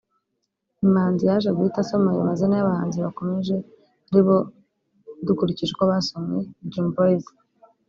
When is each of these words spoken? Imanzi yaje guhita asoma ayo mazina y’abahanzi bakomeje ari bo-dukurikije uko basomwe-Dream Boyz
Imanzi 0.85 1.23
yaje 1.29 1.49
guhita 1.55 1.79
asoma 1.81 2.07
ayo 2.11 2.21
mazina 2.29 2.53
y’abahanzi 2.55 2.97
bakomeje 3.05 3.55
ari 4.11 4.21
bo-dukurikije 4.27 5.71
uko 5.73 5.83
basomwe-Dream 5.91 6.87
Boyz 6.95 7.25